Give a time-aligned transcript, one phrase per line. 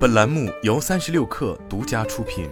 [0.00, 2.48] 本栏目由三十六氪独家出品。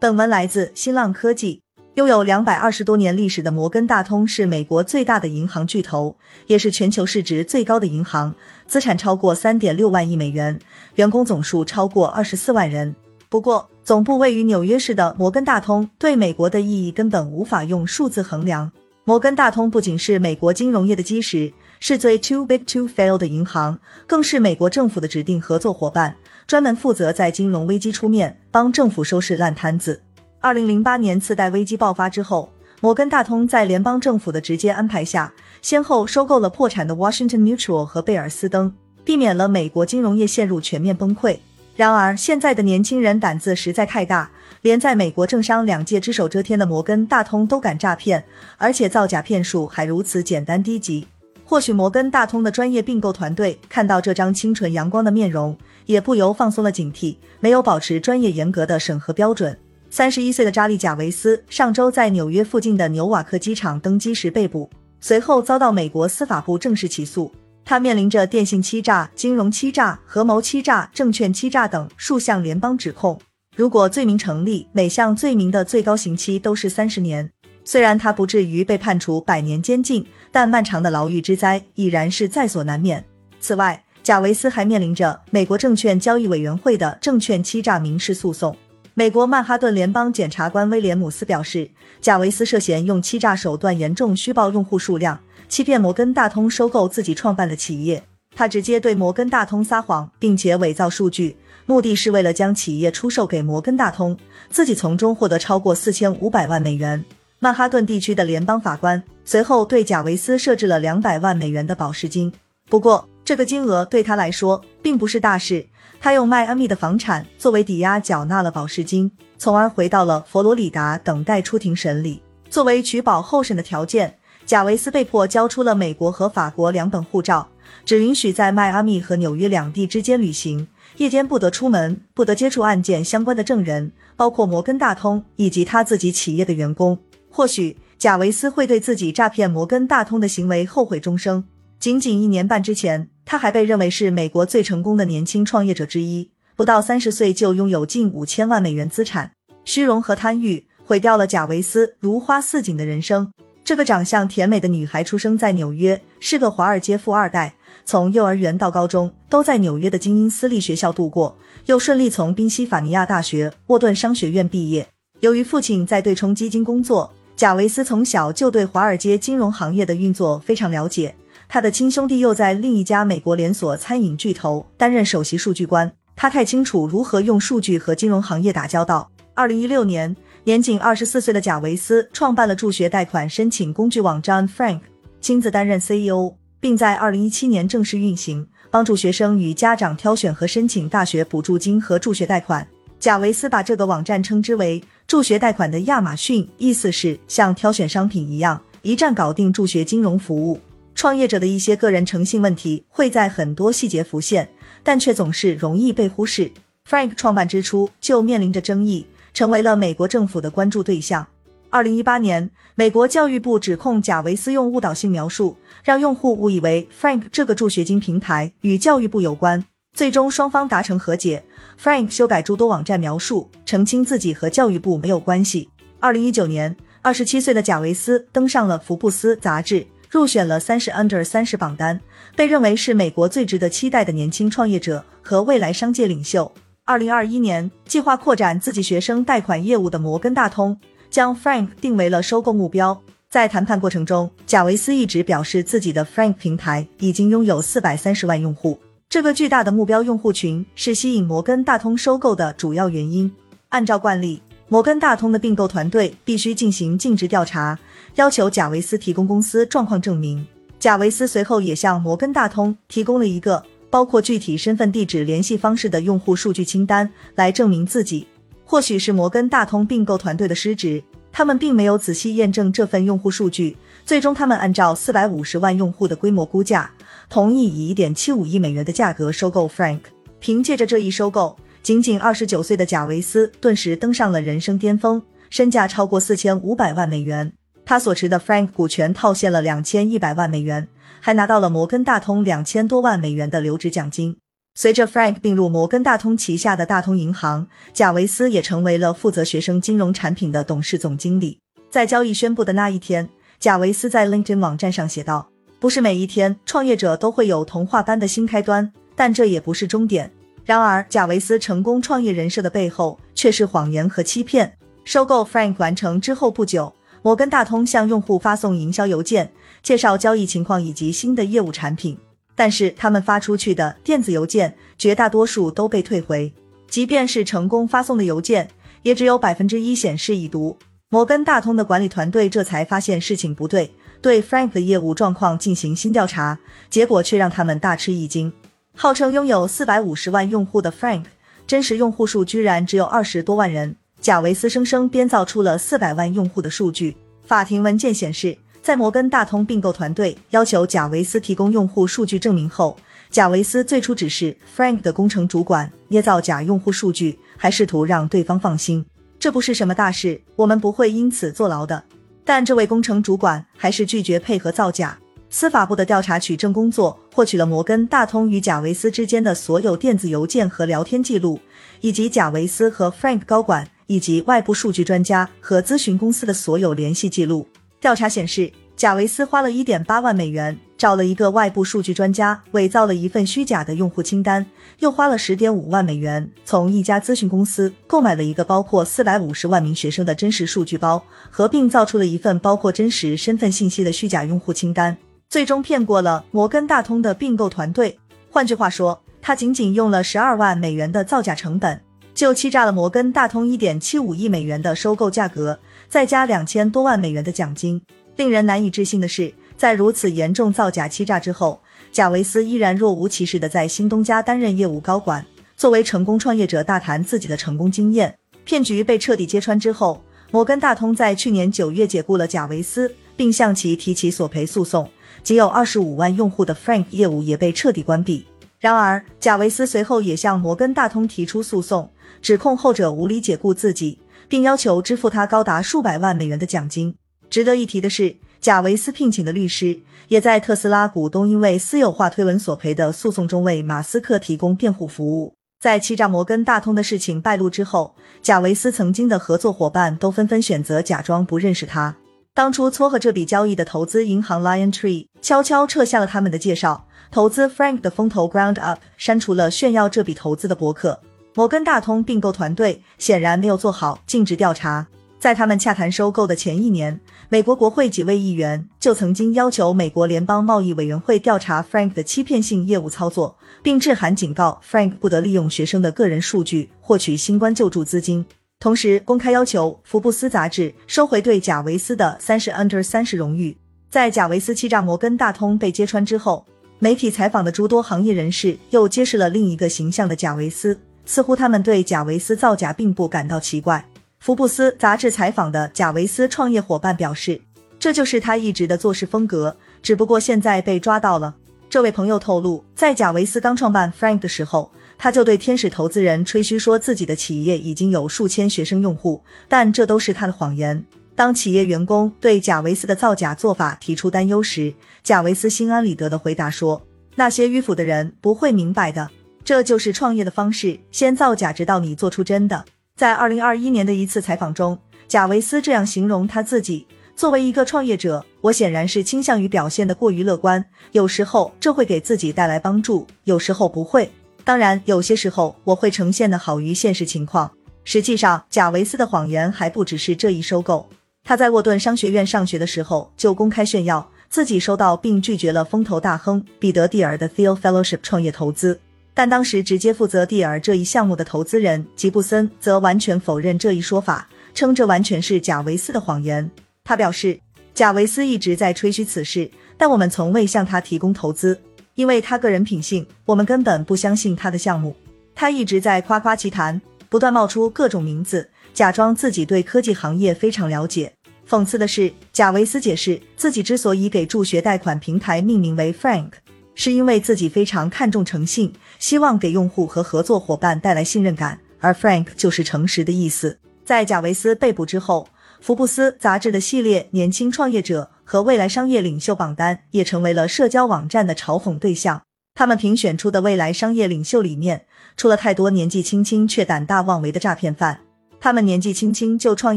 [0.00, 1.60] 本文来自新浪科技。
[1.96, 8.34] 拥有两百二十多年历史的摩根大通是美国最大的银行巨头，也是全球市值最高的银行，
[8.66, 10.58] 资产超过三点六万亿美元，
[10.94, 12.96] 员工总数超过二十四万人。
[13.28, 18.72] 不过，总部位于纽约市的摩根大通对美国的意义根本无法用数字衡量。
[19.06, 30.02] 摩根大通不仅是美国金融业的基石，是最 too big to fail 的银行，更是美国政府的指定合作伙伴，专门负责在金融危机出面帮政府收拾烂摊子。
[30.40, 35.32] 二零零八年次贷危机爆发之后，摩根大通在联邦政府的直接安排下，
[35.62, 41.38] 先后收购了破产的 Washington Mutual 和贝尔斯登，避免了美国金融业陷入全面崩溃。
[41.76, 44.30] 然而，现在的年轻人胆子实在太大，
[44.62, 48.24] 连在美国政商两界只手遮天的摩根大通都敢诈骗，
[48.58, 51.08] 而且造假骗术还如此简单低级。
[51.44, 59.56] 或许摩根大通的专业并购团队看到这张清纯阳光的面容，也不由放松了警惕，没有保持专业严格的审核标准。
[59.90, 64.68] 三十一岁的扎利·贾维斯上周在纽约附近的纽瓦克机场登机时被捕，
[65.00, 67.30] 随后遭到美国司法部正式起诉。
[67.64, 73.18] 他面临着电信欺诈、金融欺诈、合谋欺诈、证券欺诈等数项联邦指控。
[73.56, 77.30] 如果罪名成立，每项罪名的最高刑期都是三十年。
[77.64, 83.04] 虽然他不至于被判处百年监禁，但漫长的牢狱之灾已然是在所难免。
[83.40, 88.54] 此外，贾维斯还面临着美国证券交易委员会的证券欺诈民事诉讼。
[88.92, 91.68] 美国曼哈顿联邦检察官威廉姆斯表示，
[92.00, 95.18] 贾维斯涉嫌用欺诈手段严重虚报用户数量，
[95.48, 98.02] 欺骗摩根大通收购自己创办的企业。
[98.36, 104.16] 他直接对摩根大通撒谎，并且伪造数据，目的是为了将企业出售给摩根大通，
[104.50, 107.04] 自己从中获得超过四千五百万美元。
[107.44, 112.32] 曼哈顿地区的联邦法官随后对贾维斯设置了两百万美元的保释金。
[112.70, 115.66] 不过，这个金额对他来说并不是大事。
[116.00, 122.22] 他用迈阿密的房产作为抵押缴纳了保释金，从而回到了佛罗里达等待出庭审理。
[122.48, 124.16] 作为取保候审的条件，
[124.46, 127.46] 贾维斯被迫交出了美国和法国两本护照，
[127.84, 130.66] 只允许在迈阿密和纽约两地之间旅行，
[130.96, 136.98] 夜间不得出门，不得接触案件相关的证人，包括摩根大通以及他自己企业的员工。
[137.36, 141.44] 或许贾维斯会对自己诈骗摩根大通的行为后悔终生。
[141.80, 143.10] 仅仅一年半之前。
[143.24, 149.32] 他还被认为是美国最成功的年轻创业者之一，不到三十岁就拥有近五千万美元资产。
[149.64, 153.32] 虚荣和贪欲毁掉了贾维斯如花似锦的人生。
[153.64, 157.54] 这个长相甜美的女孩出生在纽约，是个华尔街富二代，
[157.86, 164.86] 从幼儿园到高中都在纽约的精英私立学校度过，又顺利从宾夕法尼亚大学沃顿商学院毕业。
[165.20, 171.14] 由于父亲在对冲基金工作，贾维斯从小就对华尔街金融行业的运作非常了解。
[171.48, 179.10] 他的亲兄弟又在另一家美国连锁餐饮巨头担任首席数据官，他太清楚如何用数据和金融行业打交道。
[179.34, 184.80] 二零一六年，年仅二十四岁的贾维斯创办了助学贷款申请工具网站 Frank，
[185.20, 192.66] 亲自担任 CEO，并在二零一七年正式运行，帮助学生与家长挑选和申请大学补助金和助学贷款。
[193.04, 200.58] 贾维斯把这个网站称之为“助学贷款的亚马逊”，意思是像挑选商品一样，一站搞定助学金融服务。
[200.94, 204.48] 创业者的一些个人诚信问题会在很多细节浮现，
[204.82, 206.50] 但却总是容易被忽视。
[206.88, 209.04] Frank 创办之初就面临着争议，
[209.34, 211.26] 成为了美国政府的关注对象。
[211.68, 219.62] 二零一八年，美国教育部指控贾维斯用误导性描述，让用户误以为 Frank 这个助学金平台与教育部有关。
[219.94, 221.42] 最终双方达成和解
[221.80, 225.70] ，Frank 修改诸多网站描述，澄清自己和教育部没有关系。
[226.00, 229.86] 二零一九年，二十七岁的贾维斯登上了福布斯杂志。
[230.10, 232.00] 入选了三十 under 三十榜单，
[232.36, 236.52] 被认为是美国最值得期待的年轻创业者和未来商界领袖。
[236.84, 240.78] 二零二一年，计划扩展自己学生贷款业务的摩根大通，
[241.10, 243.02] 将 Frank 定为了收购目标。
[243.28, 248.78] 在谈判过程中，贾维斯一直表示自己的 Frank 平台已经拥有四百三十万用户，
[249.08, 253.30] 这个巨大的目标用户群是吸引摩根大通收购的主要原因。
[253.68, 254.40] 按照惯例。
[254.66, 257.78] 摩根大通的并购团队必须进行尽职调查，
[258.14, 260.44] 要求贾维斯提供公司状况证明。
[260.80, 268.26] 贾维斯随后也向摩根大通提供了一个包括具体身份、地址、联系方式的用户数据清单，来证明自己。
[268.64, 273.76] 或许是摩根大通并购团队的失职，他们并没有仔细验证这份用户数据。
[274.06, 276.90] 最终，他们按照四百五十万用户的规模估价，
[277.34, 280.02] 同意以一点七五亿美元的价格收购 Frank。
[280.38, 281.56] 凭借着这一收购。
[281.82, 285.20] 仅仅二十九岁的贾维斯顿时登上了人生巅峰，
[285.50, 287.52] 身价超过四千五百万美元。
[287.84, 290.86] 他所持的 Frank 股权套现了两千一百万美元，
[291.18, 294.36] 还拿到了摩根大通两千多万美元的留职奖金。
[294.76, 301.58] 随着 Frank 并入摩根大通旗下的大通银行，贾维斯也成为了负责学生金融产品的董事总经理。
[301.90, 303.28] 在交易宣布的那一天，
[303.58, 305.48] 贾维斯在 LinkedIn 网站上写道
[305.84, 310.32] ：“不是每一天创业者都会有童话般的新开端，但这也不是终点。”
[310.64, 314.78] 然而，贾维斯成功创业人设的背后却是谎言和欺骗。
[315.04, 316.90] 收购 Frank 完成之后不久，
[317.20, 319.52] 摩根大通向用户发送营销邮件，
[319.82, 322.16] 介绍交易情况以及新的业务产品。
[322.54, 326.50] 但是他们发出去的电子邮件绝大多数都被退回，
[326.88, 328.70] 即便是成功发送的邮件，
[329.02, 330.78] 也只有百分之一显示已读。
[331.10, 333.92] 摩根大通的管理团队这才发现事情不对，
[334.24, 338.50] 对 Frank 的业务状况进行新调查，结果却让他们大吃一惊。
[338.96, 341.24] 号称拥有四百五十万用户的 Frank，
[341.66, 343.94] 真实用户数居然只有二十多万人。
[344.22, 347.14] 贾维斯生生编造出了四百万用户的数据。
[347.46, 352.96] 法庭文件显示，在摩根大通并购团队要求贾维斯提供用户数据证明后，
[353.28, 359.04] 贾维斯最初只是 Frank 的工程主管，捏造假用户数据，还试图让对方放心，
[359.38, 362.04] 这不是什么大事，我们不会因此坐牢的。
[362.44, 365.18] 但这位工程主管还是拒绝配合造假。
[365.50, 371.60] 司法部的调查取证工作获取了摩根大通与贾维斯之间的所有电子邮件和聊天记录，
[372.00, 373.88] 以及贾维斯和 Frank 高管。
[374.06, 377.66] 以及外部数据专家和咨询公司的所有联系记录。
[378.02, 384.64] 调查显示，贾维斯花了一点八万美元找了一个外部数据专家，伪造了一份虚假的用户清单，
[385.00, 395.16] 又花了十点五万美元从一家咨询公司购买了一个包括四百五十万名学生的真实数据包，合并造出了一份包括真实身份信息的虚假用户清单，
[395.48, 398.18] 最终骗过了摩根大通的并购团队。
[398.48, 402.00] 换句话说，他仅仅用了十二万美元的造假成本。
[402.34, 408.02] 就欺诈了摩根大通一点七五亿美元的收购价格，再加两千多万美元的奖金。
[408.36, 411.80] 令人难以置信的是，在如此严重造假欺诈之后，
[412.12, 415.44] 贾维斯依然若无其事的在新东家担任业务高管。
[415.76, 418.38] 作为成功创业者，大谈自己的成功经验。
[418.64, 425.10] 骗局被彻底揭穿之后，摩根大通在去年九月解雇了贾维斯，并向其提起索赔诉讼。
[425.42, 428.46] 仅有二十五万用户的 Frank 业务也被彻底关闭。
[428.78, 432.10] 然而，贾维斯随后也向摩根大通提出诉讼。
[432.40, 437.14] 指控后者无理解雇自己，并要求支付他高达数百万美元的奖金。
[437.54, 445.54] 值得一提的是，贾维斯聘请的律师也在特斯拉股东因为私有化推文索赔的诉讼中为马斯克提供辩护服务。
[445.80, 452.16] 在欺诈摩根大通的事情败露之后，贾维斯曾经的合作伙伴都纷纷选择假装不认识他。
[452.52, 461.20] 当初撮合这笔交易的投资银行 Lion Tree 悄悄撤下了他们的介绍，投资 Frank 的风投 Ground Up 删除了炫耀这笔投资的博客。
[461.54, 465.06] 摩根大通并购团队显然没有做好尽职调查。
[465.44, 467.20] 在他们洽谈收购的前一年，
[467.50, 478.46] 美国国会几位议员就曾经要求美国联邦贸易委员会调查 Frank 的欺骗性业务操作，并致函警告 Frank 不得利用学生的个人数据获取新冠救助资金，
[478.80, 483.76] 同时公开要求福布斯杂志收回对贾维斯的三十 Under 三十荣誉。
[484.08, 486.64] 在贾维斯欺诈摩根大通被揭穿之后，
[486.98, 490.98] 媒体采访的诸多行业人士又揭示了另一个形象的贾维斯。
[491.26, 494.06] 似乎他们对贾维斯造假并不感到奇怪。
[494.44, 497.58] 福布斯杂志采访的贾维斯创业伙伴表示，
[497.98, 501.54] 这就是他一直的做事风格，只不过现在被抓到了。
[501.88, 511.02] 这位朋友透露，在贾维斯刚创办 Frank 的时候，他就对天使投资人吹嘘说自己的企业已经有数千学生用户，但这都是他的谎言。
[511.34, 517.00] 当企业员工对贾维斯的造假做法提出担忧时，贾维斯心安理得的回答说
[517.36, 519.30] ：“那些迂腐的人不会明白的。”
[519.64, 522.84] 这就是创业的方式，先造假，直到你做出真的。
[523.16, 527.06] 在二零二一年的一次采访中，贾维斯这样形容他自己：
[527.36, 534.28] 作为一个创业者，我显然是倾向于表现的过于乐观，有时候这会给自己带来帮助，有时候不会。
[534.64, 537.70] 当然，有些时候我会呈现的好于现实情况。
[538.02, 541.08] 实际上，贾维斯的谎言还不只是这一收购。
[541.44, 548.98] 他在沃顿商学院上学的时候就公开炫耀自己收到并拒绝了风投大亨彼得蒂尔的 Thiel Fellowship 创业投资。
[549.34, 556.70] 但当时直接负责蒂尔这一项目的投资人吉布森则完全否认这一说法，称这完全是贾维斯的谎言。
[557.02, 557.58] 他表示，
[557.92, 561.78] 贾维斯一直在吹嘘此事，但我们从未向他提供投资，
[562.14, 565.14] 因为他个人品性，我们根本不相信他的项目。
[565.54, 571.32] 他一直在夸夸其谈，不断冒出各种名字，假装自己对科技行业非常了解。
[571.68, 576.50] 讽刺的是，贾维斯解释自己之所以给助学贷款平台命名为 Frank。
[576.94, 583.78] 是因为自己非常看重诚信，希望给用户和合作伙伴带来信任感，而 Frank 就是诚实的意思。
[584.04, 585.48] 在贾维斯被捕之后，
[585.80, 592.42] 福布斯杂志的系列年轻创业者和未来商业领袖榜单也成为了社交网站的嘲讽对象。
[592.74, 598.20] 他们评选出的未来商业领袖里面，出了太多年纪轻轻却胆大妄为的诈骗犯。
[598.60, 599.96] 他们年纪轻轻就创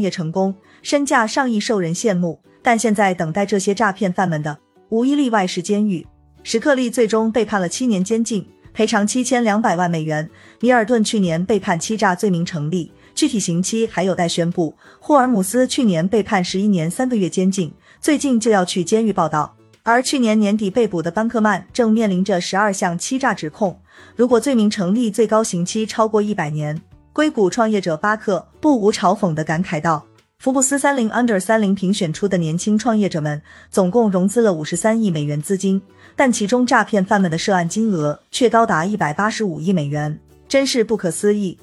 [0.00, 2.40] 业成功，身价上亿，受人羡慕。
[2.62, 4.58] 但现在等待这些诈骗犯们的，
[4.90, 6.06] 无一例外是监狱。
[6.42, 10.28] 史克利最终被判了七年监禁，赔偿七千两百万美元。
[10.60, 14.74] 米尔顿去年被判欺诈罪名成立，具体刑期还有待宣布。
[14.98, 19.54] 霍尔姆斯去年被判十一年三个月监禁，最近就要去监狱报道。
[19.82, 23.80] 而去年年底被捕的班克曼正面临着十二项欺诈指控，
[24.14, 26.80] 如果罪名成立，最高刑期超过一百年。
[27.12, 30.04] 硅谷创业者巴克不无嘲讽地感慨道
[30.38, 33.42] ：“福布斯三零 Under 三零评选出的年轻创业者们，
[33.72, 35.82] 总共融资了五十三亿美元资金，
[36.14, 40.16] 但其中诈骗犯们的涉案金额却高达一百八十五亿美元，
[40.46, 41.58] 真是不可思议。”